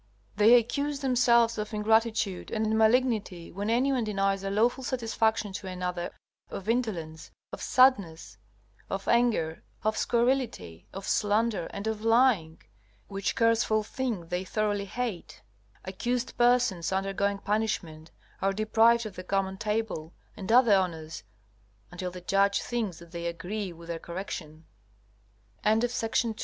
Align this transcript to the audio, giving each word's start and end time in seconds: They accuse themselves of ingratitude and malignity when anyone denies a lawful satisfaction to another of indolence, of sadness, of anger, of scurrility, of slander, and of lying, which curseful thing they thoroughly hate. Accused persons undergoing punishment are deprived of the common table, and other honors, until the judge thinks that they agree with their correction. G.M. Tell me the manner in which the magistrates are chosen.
They 0.35 0.55
accuse 0.55 1.01
themselves 1.01 1.59
of 1.59 1.75
ingratitude 1.75 2.49
and 2.49 2.75
malignity 2.75 3.51
when 3.51 3.69
anyone 3.69 4.03
denies 4.03 4.43
a 4.43 4.49
lawful 4.49 4.83
satisfaction 4.83 5.53
to 5.53 5.67
another 5.67 6.11
of 6.49 6.67
indolence, 6.67 7.29
of 7.53 7.61
sadness, 7.61 8.39
of 8.89 9.07
anger, 9.07 9.61
of 9.83 9.95
scurrility, 9.95 10.87
of 10.91 11.07
slander, 11.07 11.67
and 11.67 11.85
of 11.85 12.01
lying, 12.01 12.63
which 13.09 13.35
curseful 13.35 13.83
thing 13.83 14.25
they 14.29 14.43
thoroughly 14.43 14.85
hate. 14.85 15.43
Accused 15.85 16.35
persons 16.35 16.91
undergoing 16.91 17.37
punishment 17.37 18.09
are 18.41 18.53
deprived 18.53 19.05
of 19.05 19.15
the 19.15 19.23
common 19.23 19.59
table, 19.59 20.15
and 20.35 20.51
other 20.51 20.73
honors, 20.75 21.21
until 21.91 22.09
the 22.09 22.21
judge 22.21 22.63
thinks 22.63 22.97
that 22.97 23.11
they 23.11 23.27
agree 23.27 23.71
with 23.71 23.89
their 23.89 23.99
correction. 23.99 24.65
G.M. 25.63 25.63
Tell 25.63 25.75
me 25.75 25.79
the 25.79 25.79
manner 25.79 25.79
in 25.79 25.79
which 25.79 25.93
the 25.93 26.05
magistrates 26.07 26.23
are 26.25 26.29
chosen. 26.31 26.35